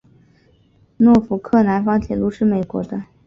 [0.97, 3.03] 诺福克南方铁路是美国的。